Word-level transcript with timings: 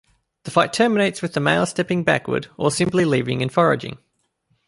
The 0.45 0.49
fight 0.49 0.73
terminates 0.73 1.21
with 1.21 1.33
the 1.33 1.39
males 1.39 1.69
stepping 1.69 2.03
backward, 2.03 2.47
or 2.57 2.71
simply 2.71 3.05
leaving 3.05 3.43
and 3.43 3.53
foraging. 3.53 3.99